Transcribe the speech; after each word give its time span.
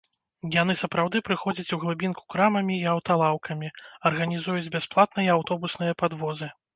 Яны 0.53 0.73
сапраўды 0.77 1.17
прыходзяць 1.27 1.73
у 1.75 1.77
глыбінку 1.83 2.23
крамамі 2.33 2.75
і 2.79 2.87
аўталаўкамі, 2.93 3.69
арганізуюць 4.11 4.71
бясплатныя 4.77 5.29
аўтобусныя 5.39 5.93
падвозы. 6.01 6.49